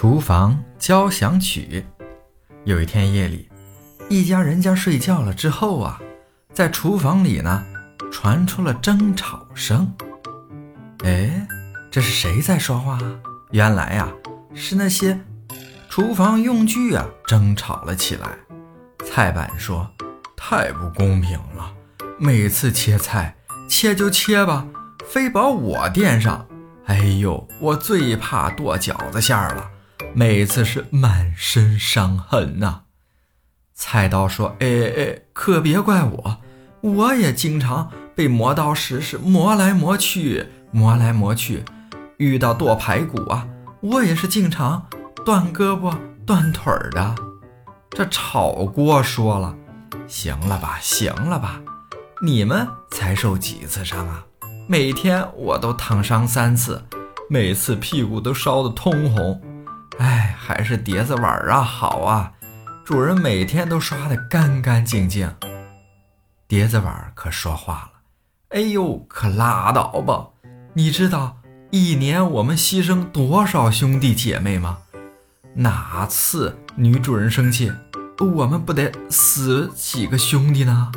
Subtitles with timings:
[0.00, 1.84] 厨房交响曲。
[2.64, 3.50] 有一天夜里，
[4.08, 6.00] 一家人家睡觉了之后啊，
[6.54, 7.62] 在厨房里呢
[8.10, 9.92] 传出了争吵声。
[11.04, 11.46] 哎，
[11.90, 12.98] 这是谁在说话？
[13.50, 14.08] 原来呀，
[14.54, 15.20] 是那些
[15.90, 18.38] 厨房用具啊争吵了起来。
[19.04, 19.86] 菜板说
[20.34, 21.74] ：“太不公平了，
[22.18, 23.36] 每次切菜
[23.68, 24.66] 切就切吧，
[25.04, 26.46] 非把我垫上。
[26.86, 29.70] 哎呦，我最怕剁饺子馅儿了。”
[30.12, 32.82] 每次是满身伤痕呐。
[33.74, 36.38] 菜刀说：“哎哎，可别怪我，
[36.80, 41.64] 我也经常被磨刀石是磨来磨去，磨来磨去。
[42.18, 43.48] 遇到剁排骨啊，
[43.80, 44.86] 我也是经常
[45.24, 47.14] 断胳膊断腿的。”
[47.90, 49.56] 这炒锅说了
[50.06, 51.60] ：“行了吧，行了吧，
[52.22, 54.24] 你们才受几次伤啊？
[54.66, 56.84] 每天我都烫伤三次，
[57.28, 59.40] 每次屁股都烧得通红。”
[60.00, 62.32] 哎，还是碟子碗啊好啊，
[62.86, 65.30] 主人每天都刷得干干净净。
[66.48, 67.90] 碟子碗可说话了
[68.56, 70.28] ：“哎呦，可拉倒吧！
[70.72, 71.36] 你知道
[71.70, 74.78] 一年我们牺牲多少兄弟姐妹吗？
[75.56, 77.70] 哪次女主人生气，
[78.18, 80.90] 我们不得死几个兄弟呢？”